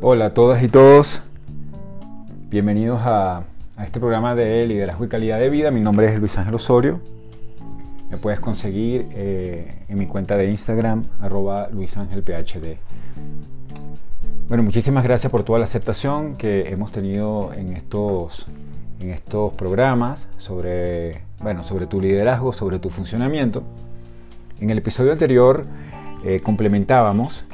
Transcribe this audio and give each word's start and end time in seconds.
Hola 0.00 0.26
a 0.26 0.30
todas 0.34 0.62
y 0.62 0.68
todos, 0.68 1.20
bienvenidos 2.48 3.00
a, 3.04 3.42
este 3.84 3.98
programa 3.98 4.36
de 4.36 4.64
liderazgo 4.64 5.04
y 5.04 5.08
calidad 5.08 5.40
de 5.40 5.50
vida. 5.50 5.72
Mi 5.72 5.80
nombre 5.80 6.06
es 6.06 6.20
Luis 6.20 6.38
Ángel 6.38 6.54
Osorio. 6.54 7.00
Me 8.08 8.16
puedes 8.16 8.38
conseguir 8.38 9.08
eh, 9.10 9.82
en 9.88 9.98
mi 9.98 10.06
cuenta 10.06 10.36
de 10.36 10.48
Instagram, 10.48 11.02
arroba 11.20 11.68
luisangelphd. 11.72 12.76
Bueno, 14.48 14.62
muchísimas 14.62 15.02
gracias 15.02 15.32
por 15.32 15.42
toda 15.42 15.58
la 15.58 15.64
aceptación 15.64 16.36
que 16.36 16.68
hemos 16.68 16.92
tenido 16.92 17.52
en 17.52 17.72
estos, 17.72 18.46
en 19.00 19.10
estos 19.10 19.52
programas 19.54 20.28
sobre, 20.36 21.22
bueno, 21.40 21.64
sobre 21.64 21.88
tu 21.88 22.00
liderazgo, 22.00 22.52
sobre 22.52 22.78
tu 22.78 22.88
funcionamiento. 22.88 23.64
En 24.60 24.70
el 24.70 24.78
episodio 24.78 25.10
anterior 25.10 25.66
eh, 26.24 26.38
complementábamos 26.38 27.44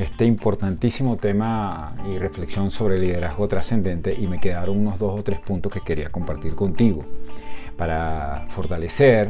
este 0.00 0.24
importantísimo 0.24 1.18
tema 1.18 1.94
y 2.08 2.16
reflexión 2.16 2.70
sobre 2.70 2.98
liderazgo 2.98 3.46
trascendente 3.48 4.14
y 4.18 4.26
me 4.26 4.40
quedaron 4.40 4.78
unos 4.78 4.98
dos 4.98 5.18
o 5.18 5.22
tres 5.22 5.40
puntos 5.40 5.70
que 5.70 5.82
quería 5.82 6.08
compartir 6.08 6.54
contigo 6.54 7.04
para 7.76 8.46
fortalecer, 8.48 9.28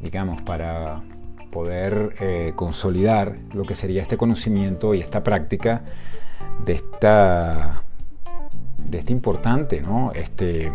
digamos, 0.00 0.40
para 0.40 1.02
poder 1.50 2.14
eh, 2.18 2.52
consolidar 2.56 3.36
lo 3.52 3.64
que 3.64 3.74
sería 3.74 4.00
este 4.00 4.16
conocimiento 4.16 4.94
y 4.94 5.00
esta 5.00 5.22
práctica 5.22 5.82
de 6.64 6.72
esta 6.72 7.82
de 8.78 8.98
este 8.98 9.12
importante, 9.12 9.82
¿no? 9.82 10.12
Este 10.12 10.72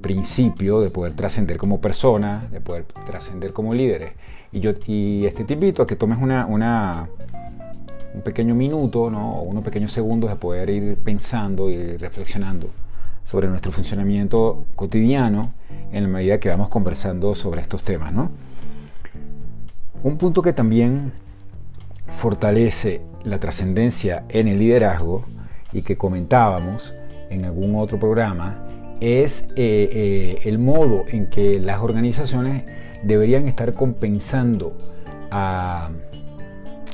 principio 0.00 0.80
de 0.80 0.90
poder 0.90 1.14
trascender 1.14 1.56
como 1.56 1.80
persona, 1.80 2.48
de 2.52 2.60
poder 2.60 2.84
trascender 2.84 3.52
como 3.52 3.74
líderes. 3.74 4.12
Y 4.52 4.60
yo 4.60 4.72
y 4.86 5.26
este 5.26 5.42
te 5.44 5.54
invito 5.54 5.82
a 5.82 5.86
que 5.88 5.96
tomes 5.96 6.18
una 6.20 7.08
un 8.14 8.22
pequeño 8.22 8.54
minuto 8.54 9.10
¿no? 9.10 9.40
unos 9.42 9.62
pequeños 9.62 9.92
segundos 9.92 10.30
de 10.30 10.36
poder 10.36 10.70
ir 10.70 10.96
pensando 10.96 11.70
y 11.70 11.96
reflexionando 11.96 12.70
sobre 13.24 13.48
nuestro 13.48 13.70
funcionamiento 13.70 14.64
cotidiano 14.74 15.54
en 15.92 16.04
la 16.04 16.08
medida 16.08 16.38
que 16.38 16.48
vamos 16.48 16.68
conversando 16.68 17.34
sobre 17.34 17.60
estos 17.60 17.84
temas. 17.84 18.12
¿no? 18.12 18.30
Un 20.02 20.16
punto 20.16 20.42
que 20.42 20.52
también 20.52 21.12
fortalece 22.08 23.02
la 23.22 23.38
trascendencia 23.38 24.24
en 24.28 24.48
el 24.48 24.58
liderazgo 24.58 25.24
y 25.72 25.82
que 25.82 25.96
comentábamos 25.96 26.94
en 27.28 27.44
algún 27.44 27.76
otro 27.76 27.98
programa 27.98 28.66
es 29.00 29.42
eh, 29.56 29.88
eh, 29.92 30.38
el 30.44 30.58
modo 30.58 31.04
en 31.08 31.28
que 31.28 31.60
las 31.60 31.80
organizaciones 31.80 32.64
deberían 33.02 33.46
estar 33.46 33.72
compensando 33.74 34.76
a 35.30 35.90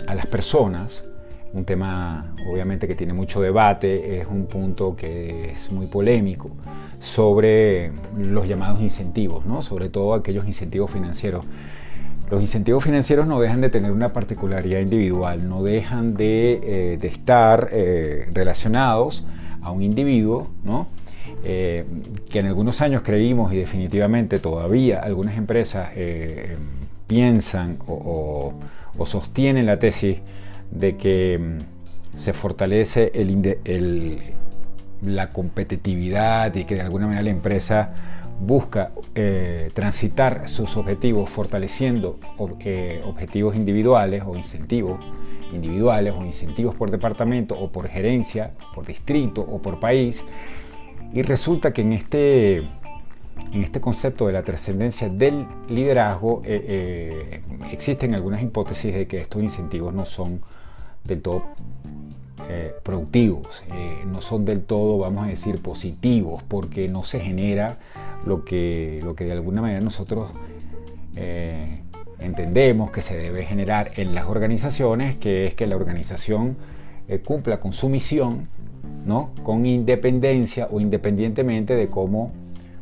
a 0.07 0.15
las 0.15 0.27
personas, 0.27 1.05
un 1.53 1.65
tema 1.65 2.35
obviamente 2.51 2.87
que 2.87 2.95
tiene 2.95 3.13
mucho 3.13 3.41
debate, 3.41 4.21
es 4.21 4.27
un 4.27 4.47
punto 4.47 4.95
que 4.95 5.51
es 5.51 5.71
muy 5.71 5.87
polémico, 5.87 6.51
sobre 6.99 7.93
los 8.17 8.47
llamados 8.47 8.81
incentivos, 8.81 9.47
¿no? 9.47 9.63
sobre 9.63 9.89
todo 9.89 10.15
aquellos 10.15 10.47
incentivos 10.47 10.91
financieros. 10.91 11.45
Los 12.31 12.41
incentivos 12.41 12.83
financieros 12.83 13.27
no 13.29 13.39
dejan 13.41 13.61
de 13.61 13.71
tener 13.71 13.93
una 13.93 14.13
particularidad 14.13 14.81
individual, 14.81 15.49
no 15.49 15.63
dejan 15.63 16.15
de, 16.15 16.61
eh, 16.63 16.99
estar 17.03 17.69
eh, 17.71 18.29
relacionados 18.33 19.25
a 19.63 19.71
un 19.71 19.83
individuo, 19.83 20.49
¿no? 20.65 20.89
Eh, 21.45 21.85
que 22.29 22.41
en 22.41 22.47
algunos 22.47 22.81
años 22.81 23.03
creímos 23.03 23.53
y 23.53 23.57
definitivamente 23.57 24.41
todavía 24.41 25.01
algunas 25.01 25.37
empresas 25.37 25.91
piensan 27.07 27.79
o, 27.87 28.55
sostienen 29.05 29.67
la 29.67 29.79
tesis 29.79 30.19
de 30.71 30.97
que 30.97 31.39
mm, 31.39 32.19
se 32.19 32.33
fortalece 32.33 33.13
la 35.03 35.33
competitividad 35.33 36.55
y 36.55 36.65
que 36.65 36.75
de 36.77 36.81
alguna 36.81 37.07
manera 37.07 37.23
la 37.23 37.31
empresa 37.31 37.93
busca 38.41 38.93
eh, 39.15 39.71
transitar 39.75 40.49
sus 40.49 40.77
objetivos 40.77 41.31
fortaleciendo 41.31 42.19
eh, 42.61 43.03
objetivos 43.05 43.57
individuales 43.57 44.23
o 44.27 44.37
incentivos 44.37 45.01
individuales 45.53 46.13
o 46.17 46.25
incentivos 46.25 46.75
por 46.75 46.91
departamento 46.91 47.55
o 47.59 47.71
por 47.71 47.89
gerencia, 47.89 48.53
por 48.75 48.87
distrito 48.87 49.43
o 49.43 49.63
por 49.63 49.79
país. 49.79 50.25
Y 51.13 51.23
resulta 51.23 51.73
que 51.73 51.83
en 51.83 51.93
este 51.93 52.69
en 53.53 53.63
este 53.63 53.81
concepto 53.81 54.27
de 54.27 54.33
la 54.33 54.43
trascendencia 54.43 55.09
del 55.09 55.47
liderazgo 55.69 56.43
eh, 56.45 56.65
eh, 56.69 57.41
existen 57.71 58.15
algunas 58.15 58.43
hipótesis 58.43 58.95
de 58.95 59.07
que 59.07 59.21
estos 59.21 59.43
incentivos 59.43 59.95
no 59.95 60.05
son 60.05 60.41
del 61.05 61.23
todo 61.23 61.45
eh, 62.49 62.75
productivos, 62.83 63.63
no 64.07 64.21
son 64.21 64.45
del 64.45 64.63
todo, 64.63 64.99
vamos 64.99 65.25
a 65.25 65.29
decir, 65.29 65.61
positivos, 65.61 66.43
porque 66.43 66.89
no 66.89 67.03
se 67.03 67.19
genera 67.19 67.79
lo 68.25 68.45
que, 68.45 69.01
lo 69.03 69.15
que 69.15 69.25
de 69.25 69.33
alguna 69.33 69.63
manera 69.63 69.81
nosotros 69.81 70.31
entendemos 72.19 72.91
que 72.91 73.01
se 73.01 73.17
debe 73.17 73.47
generar 73.47 73.93
en 73.97 74.15
las 74.15 74.27
organizaciones, 74.27 75.17
que 75.17 75.47
es 75.47 75.55
que 75.55 75.67
la 75.67 75.77
organización 75.77 76.57
cumpla 77.25 77.59
con 77.59 77.73
su 77.73 77.89
misión, 77.89 78.49
¿no? 79.07 79.31
con 79.43 79.65
independencia 79.65 80.69
o 80.71 80.81
independientemente 80.81 81.75
de 81.75 81.89
cómo 81.89 82.33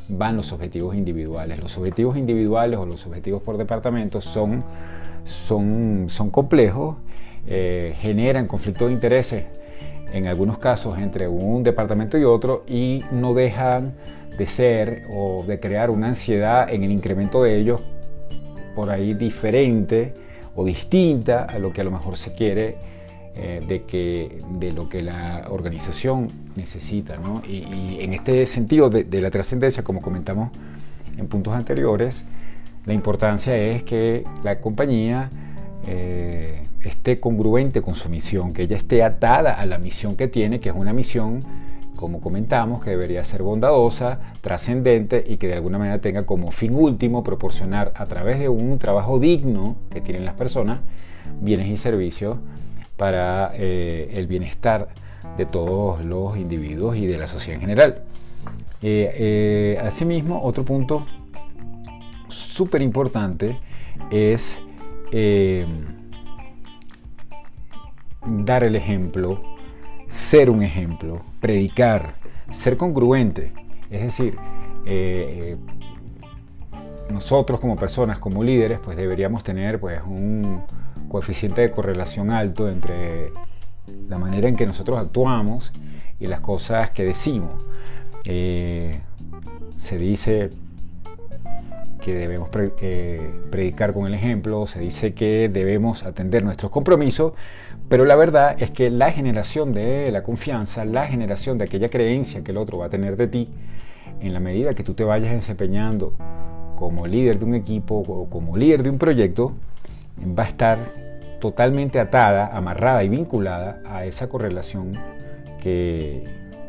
van 0.09 0.37
los 0.37 0.53
objetivos 0.53 0.95
individuales. 0.95 1.59
Los 1.59 1.77
objetivos 1.79 2.17
individuales 2.17 2.79
o 2.79 2.87
los 2.87 3.07
objetivos 3.07 3.43
por 3.43 3.57
departamento 3.57 4.21
son, 4.21 4.65
son, 5.25 6.09
complejos, 6.31 6.97
eh, 7.47 7.95
generan 7.99 8.47
conflicto 8.47 8.87
de 8.87 8.93
intereses 8.93 9.45
en 10.13 10.27
algunos 10.27 10.59
casos 10.59 10.99
entre 10.99 11.27
un 11.29 11.63
departamento 11.63 12.17
y 12.17 12.25
otro 12.25 12.65
y 12.69 13.03
no 13.11 13.35
dejan 13.35 13.95
de 14.39 14.47
ser 14.47 15.07
o 15.11 15.45
de 15.47 15.61
crear 15.61 15.91
una 15.91 16.09
ansiedad 16.09 16.73
en 16.73 16.85
el 16.85 16.93
incremento 16.93 17.43
de 17.43 17.59
ellos 17.59 17.81
por 18.75 18.91
ahí 18.91 19.15
diferente 19.15 20.15
o 20.55 20.65
distinta 20.65 21.45
a 21.45 21.59
lo 21.59 21.73
que 21.73 21.81
a 21.81 21.85
lo 21.85 21.91
mejor 21.91 22.17
se 22.17 22.33
quiere 22.35 22.77
eh, 23.37 23.65
de, 23.67 23.83
que, 23.83 24.43
de 24.61 24.73
lo 24.73 24.89
que 24.89 25.03
la 25.03 25.49
organización 25.51 26.31
necesita. 26.55 27.19
Y, 27.49 27.99
en 28.01 28.13
este 28.13 28.47
sentido 28.47 28.91
de, 28.91 29.21
la 29.21 29.29
trascendencia, 29.33 29.83
como 29.83 30.01
comentamos 30.01 30.51
en 31.17 31.27
puntos 31.27 31.53
anteriores, 31.53 32.25
la 32.87 32.95
importancia 32.95 33.57
es 33.57 33.83
que 33.83 34.25
la 34.45 34.61
compañía 34.61 35.31
eh, 35.85 36.69
esté 36.85 37.19
congruente 37.19 37.83
con 37.83 37.97
su 37.97 38.09
misión, 38.09 38.53
que 38.53 38.63
ella 38.63 38.77
esté 38.77 39.03
atada 39.03 39.55
a 39.55 39.67
la 39.67 39.79
misión 39.79 40.15
que 40.15 40.29
tiene, 40.29 40.61
que 40.61 40.69
es 40.69 40.75
una 40.77 40.93
misión 40.93 41.43
como 41.97 42.21
comentamos, 42.21 42.85
que 42.85 42.91
debería 42.91 43.25
ser 43.25 43.43
bondadosa, 43.43 44.21
trascendente 44.43 45.25
y 45.27 45.39
que 45.39 45.49
de 45.49 45.55
alguna 45.55 45.79
manera 45.79 46.01
tenga 46.01 46.25
como 46.25 46.53
fin 46.53 46.73
último 46.77 47.25
proporcionar 47.25 47.93
a 47.97 48.07
través 48.07 48.39
de 48.39 48.49
un 48.49 48.79
trabajo 48.79 49.19
digno 49.19 49.75
que 49.91 50.01
tienen 50.01 50.25
las 50.25 50.35
personas, 50.35 50.79
bienes 51.41 51.67
y 51.67 51.77
servicios 51.77 52.37
para 52.97 53.53
eh, 53.55 54.11
el 54.15 54.27
bienestar 54.27 54.89
de 55.37 55.47
todos 55.47 56.05
los 56.05 56.37
individuos 56.37 56.97
y 56.97 57.07
de 57.07 57.19
la 57.19 57.27
sociedad 57.27 57.57
en 57.57 57.61
general. 57.61 58.03
Eh, 58.83 59.15
eh, 59.15 59.79
asimismo, 59.83 60.43
otro 60.43 60.65
punto 60.65 61.07
súper 62.29 62.83
importante 62.83 63.59
es 64.11 64.61
dar 68.27 68.65
el 68.65 68.75
ejemplo, 68.75 69.41
ser 70.09 70.51
un 70.51 70.63
ejemplo, 70.63 71.23
predicar, 71.41 72.17
ser 72.51 72.77
congruente. 72.77 73.53
Es 73.91 74.03
decir, 74.03 74.37
nosotros 77.09 77.61
como 77.61 77.77
personas, 77.77 78.19
como 78.19 78.43
líderes, 78.43 78.81
pues 78.81 78.97
deberíamos 78.97 79.45
tener 79.45 79.79
pues 79.79 80.01
un, 80.05 80.63
coeficiente 81.09 81.63
de 81.63 81.71
correlación 81.71 82.31
alto 82.31 82.69
entre 82.69 83.33
la 84.09 84.19
manera 84.19 84.49
en 84.49 84.57
que 84.57 84.67
nosotros 84.67 84.99
actuamos 84.99 85.73
y 86.19 86.27
las 86.27 86.41
cosas 86.41 86.91
que 86.91 87.05
decimos. 87.05 87.53
Eh, 88.25 89.01
se 89.77 89.99
dice 89.99 90.51
que 92.01 92.15
debemos 92.15 92.51
eh, 92.81 93.41
predicar 93.51 93.95
con 93.95 94.07
el 94.07 94.15
ejemplo, 94.15 94.67
se 94.67 94.79
dice 94.81 95.15
que 95.15 95.49
debemos 95.49 96.03
atender 96.05 96.45
nuestros 96.45 96.71
compromisos, 96.71 97.33
pero 97.89 98.05
la 98.05 98.15
verdad 98.15 98.57
es 98.63 98.71
que 98.71 98.91
la 98.91 99.11
generación 99.11 99.73
de 99.73 100.11
la 100.11 100.23
confianza, 100.23 100.85
la 100.85 101.07
generación 101.07 101.59
de 101.59 101.65
aquella 101.65 101.91
creencia 101.91 102.45
que 102.45 102.53
el 102.53 102.59
otro 102.59 102.79
va 102.79 102.87
a 102.87 102.89
tener 102.91 103.17
de 103.17 103.27
ti, 103.27 103.49
en 104.21 104.35
la 104.35 104.41
medida 104.41 104.75
que 104.75 104.83
tú 104.83 104.95
te 104.95 105.05
vayas 105.05 105.33
desempeñando 105.33 106.15
como 106.77 107.07
líder 107.07 107.39
de 107.39 107.45
un 107.45 107.55
equipo 107.55 107.97
o 107.97 108.29
como 108.29 108.57
líder 108.57 108.83
de 108.83 108.91
un 108.91 108.99
proyecto, 108.99 109.55
va 110.19 110.45
a 110.45 110.47
estar 110.47 110.79
totalmente 111.41 112.01
atada, 112.01 112.49
amarrada 112.57 113.05
y 113.05 113.09
vinculada 113.09 113.81
a 113.87 114.05
esa 114.05 114.29
correlación 114.29 114.99
que, 115.61 116.25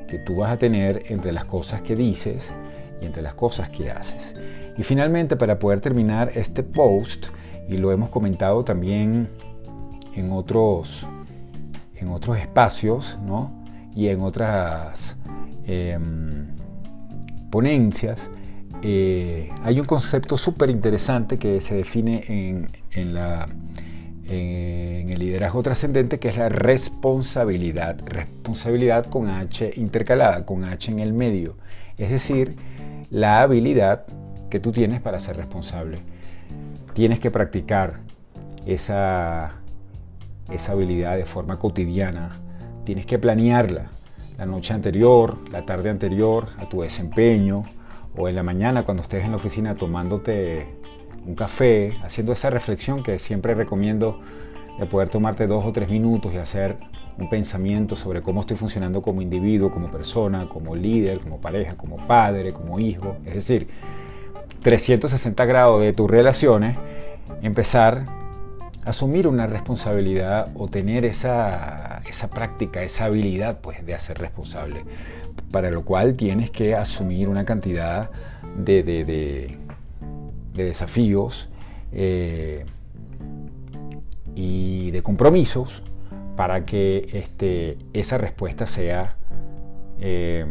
que 0.08 0.20
tú 0.20 0.38
vas 0.38 0.52
a 0.52 0.58
tener 0.58 1.04
entre 1.08 1.32
las 1.32 1.46
cosas 1.46 1.82
que 1.82 1.96
dices 1.96 2.54
y 3.02 3.06
entre 3.06 3.22
las 3.24 3.36
cosas 3.36 3.70
que 3.70 3.92
haces. 3.92 4.36
Y 4.78 4.84
finalmente, 4.84 5.36
para 5.36 5.60
poder 5.60 5.80
terminar 5.80 6.32
este 6.36 6.64
post, 6.64 7.28
y 7.68 7.78
lo 7.78 7.92
hemos 7.92 8.10
comentado 8.10 8.64
también 8.64 9.30
en 10.16 10.32
otros, 10.32 11.08
en 11.96 12.10
otros 12.10 12.38
espacios 12.38 13.18
y 13.96 14.08
en 14.08 14.22
otras 14.22 15.18
em, 15.66 16.48
ponencias, 17.50 18.30
eh, 18.88 19.50
hay 19.64 19.80
un 19.80 19.88
concepto 19.88 20.38
súper 20.38 20.70
interesante 20.70 21.40
que 21.40 21.60
se 21.60 21.74
define 21.74 22.24
en, 22.28 22.70
en 22.92 23.18
el 25.10 25.18
liderazgo 25.18 25.64
trascendente, 25.64 26.20
que 26.20 26.30
es 26.30 26.38
la 26.38 26.50
responsabilidad. 26.50 27.98
Responsabilidad 28.06 29.08
con 29.08 29.28
H 29.28 29.72
intercalada, 29.78 30.46
con 30.46 30.64
H 30.66 30.92
en 30.92 31.00
el 31.00 31.14
medio. 31.14 31.56
Es 31.98 32.12
decir, 32.12 32.58
la 33.10 33.42
habilidad 33.42 34.06
que 34.52 34.60
tú 34.60 34.72
tienes 34.72 35.02
para 35.02 35.20
ser 35.20 35.38
responsable. 35.38 35.98
Tienes 36.94 37.20
que 37.20 37.32
practicar 37.32 38.02
esa, 38.68 39.54
esa 40.52 40.72
habilidad 40.74 41.18
de 41.18 41.26
forma 41.26 41.58
cotidiana. 41.58 42.40
Tienes 42.84 43.08
que 43.08 43.18
planearla 43.18 43.90
la 44.38 44.46
noche 44.46 44.76
anterior, 44.76 45.40
la 45.50 45.66
tarde 45.66 45.90
anterior 45.90 46.50
a 46.60 46.70
tu 46.70 46.82
desempeño 46.82 47.66
o 48.18 48.28
en 48.28 48.36
la 48.36 48.44
mañana 48.44 48.84
cuando 48.84 49.04
estés 49.04 49.26
en 49.26 49.32
la 49.32 49.38
oficina 49.38 49.76
tomándote 49.76 50.68
un 51.26 51.36
café, 51.36 51.94
haciendo 52.04 52.34
esa 52.34 52.50
reflexión 52.50 53.04
que 53.04 53.20
siempre 53.20 53.54
recomiendo 53.56 54.20
de 54.80 54.86
poder 54.86 55.10
tomarte 55.10 55.48
dos 55.48 55.66
o 55.66 55.72
tres 55.72 55.90
minutos 55.90 56.34
y 56.34 56.38
hacer 56.38 56.78
un 57.18 57.30
pensamiento 57.30 57.96
sobre 57.96 58.22
cómo 58.22 58.42
estoy 58.42 58.58
funcionando 58.58 59.02
como 59.02 59.22
individuo, 59.22 59.72
como 59.72 59.90
persona, 59.90 60.48
como 60.50 60.76
líder, 60.76 61.20
como 61.20 61.40
pareja, 61.40 61.76
como 61.76 62.06
padre, 62.06 62.52
como 62.52 62.80
hijo. 62.80 63.16
Es 63.26 63.36
decir, 63.36 63.68
360 64.62 65.46
grados 65.46 65.82
de 65.82 65.94
tus 65.94 66.10
relaciones, 66.10 66.76
empezar 67.42 68.06
a 68.84 68.90
asumir 68.90 69.28
una 69.28 69.48
responsabilidad 69.48 70.50
o 70.56 70.68
tener 70.68 71.06
esa, 71.06 72.02
esa 72.08 72.30
práctica, 72.30 72.84
esa 72.84 73.06
habilidad 73.06 73.60
pues, 73.62 73.86
de 73.86 73.94
hacer 73.94 74.20
responsable. 74.20 74.84
Para 75.52 75.72
lo 75.72 75.86
cual 75.86 76.16
tienes 76.16 76.52
que 76.52 76.76
asumir 76.76 77.30
una 77.30 77.46
cantidad 77.46 78.10
de, 78.58 78.84
de, 78.84 79.06
de, 79.06 79.58
desafíos 80.54 81.50
eh, 81.92 82.66
y 84.36 84.92
de 84.92 85.02
compromisos 85.02 85.84
para 86.36 86.66
que 86.66 87.10
este, 87.14 87.78
esa 87.94 88.18
respuesta 88.18 88.66
sea 88.66 89.16
eh, 90.00 90.46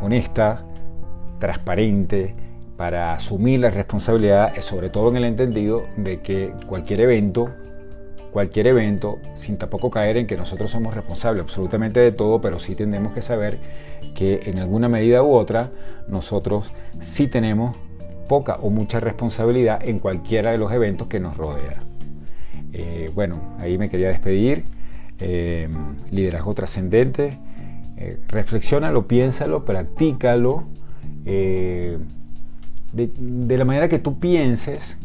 honesta, 0.00 0.64
transparente, 1.38 2.34
para 2.76 3.12
asumir 3.12 3.60
la 3.60 3.70
responsabilidad, 3.70 4.54
sobre 4.60 4.88
todo 4.88 5.10
en 5.10 5.16
el 5.16 5.24
entendido 5.24 5.82
de 5.96 6.20
que 6.20 6.54
cualquier 6.66 7.00
evento, 7.00 7.50
cualquier 8.32 8.66
evento, 8.66 9.18
sin 9.34 9.56
tampoco 9.56 9.90
caer 9.90 10.16
en 10.16 10.26
que 10.26 10.36
nosotros 10.36 10.70
somos 10.70 10.94
responsables 10.94 11.42
absolutamente 11.42 12.00
de 12.00 12.12
todo, 12.12 12.40
pero 12.40 12.58
sí 12.58 12.74
tenemos 12.74 13.12
que 13.12 13.22
saber 13.22 13.58
que 14.14 14.40
en 14.46 14.58
alguna 14.58 14.88
medida 14.88 15.22
u 15.22 15.32
otra 15.32 15.70
nosotros 16.08 16.72
sí 16.98 17.26
tenemos 17.26 17.76
poca 18.28 18.58
o 18.60 18.70
mucha 18.70 19.00
responsabilidad 19.00 19.82
en 19.86 19.98
cualquiera 19.98 20.52
de 20.52 20.58
los 20.58 20.72
eventos 20.72 21.08
que 21.08 21.20
nos 21.20 21.36
rodea. 21.36 21.82
Eh, 22.72 23.10
bueno, 23.14 23.56
ahí 23.58 23.78
me 23.78 23.88
quería 23.88 24.08
despedir. 24.08 24.64
Eh, 25.18 25.68
liderazgo 26.10 26.54
trascendente. 26.54 27.38
Eh, 27.96 28.18
reflexiónalo, 28.28 29.08
piénsalo, 29.08 29.64
practícalo 29.64 30.64
de, 31.24 31.98
la 33.56 33.64
manera 33.64 33.88
que 33.88 33.98
tú 33.98 34.18
pienses 34.18 34.96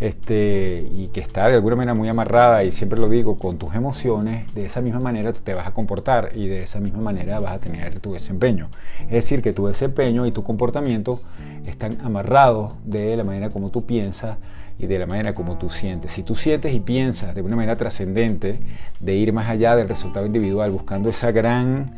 este, 0.00 0.88
y 0.90 1.08
que 1.08 1.20
está 1.20 1.48
de 1.48 1.54
alguna 1.54 1.76
manera 1.76 1.94
muy 1.94 2.08
amarrada, 2.08 2.64
y 2.64 2.72
siempre 2.72 2.98
lo 2.98 3.08
digo, 3.08 3.36
con 3.36 3.58
tus 3.58 3.74
emociones, 3.74 4.52
de 4.54 4.64
esa 4.64 4.80
misma 4.80 4.98
manera 4.98 5.32
te 5.34 5.52
vas 5.52 5.66
a 5.66 5.72
comportar 5.72 6.32
y 6.34 6.48
de 6.48 6.62
esa 6.62 6.80
misma 6.80 7.00
manera 7.00 7.38
vas 7.38 7.52
a 7.52 7.58
tener 7.60 8.00
tu 8.00 8.14
desempeño. 8.14 8.70
Es 9.02 9.10
decir, 9.10 9.42
que 9.42 9.52
tu 9.52 9.66
desempeño 9.66 10.26
y 10.26 10.32
tu 10.32 10.42
comportamiento 10.42 11.20
están 11.66 11.98
amarrados 12.02 12.72
de 12.84 13.14
la 13.14 13.24
manera 13.24 13.50
como 13.50 13.70
tú 13.70 13.84
piensas 13.84 14.38
y 14.78 14.86
de 14.86 14.98
la 14.98 15.06
manera 15.06 15.34
como 15.34 15.58
tú 15.58 15.68
sientes. 15.68 16.12
Si 16.12 16.22
tú 16.22 16.34
sientes 16.34 16.72
y 16.72 16.80
piensas 16.80 17.34
de 17.34 17.42
una 17.42 17.54
manera 17.54 17.76
trascendente, 17.76 18.58
de 19.00 19.14
ir 19.14 19.34
más 19.34 19.50
allá 19.50 19.76
del 19.76 19.86
resultado 19.86 20.24
individual, 20.24 20.70
buscando 20.70 21.10
esa 21.10 21.30
gran, 21.30 21.90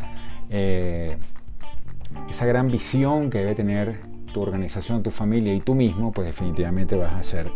eh, 0.50 1.16
esa 2.28 2.46
gran 2.46 2.68
visión 2.68 3.30
que 3.30 3.38
debe 3.38 3.54
tener 3.54 4.11
tu 4.32 4.42
organización, 4.42 5.02
tu 5.02 5.10
familia 5.10 5.54
y 5.54 5.60
tú 5.60 5.74
mismo, 5.74 6.12
pues 6.12 6.26
definitivamente 6.26 6.96
vas 6.96 7.12
a 7.12 7.18
hacer 7.18 7.50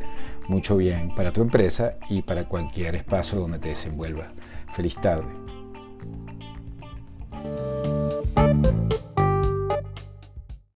mucho 0.49 0.77
bien 0.77 1.15
para 1.15 1.33
tu 1.33 1.43
empresa 1.43 1.95
y 2.09 2.23
para 2.23 2.49
cualquier 2.49 2.95
espacio 2.95 3.41
donde 3.41 3.59
te 3.59 3.71
desenvuelvas. 3.71 4.29
Feliz 4.73 4.95
tarde. 5.01 5.47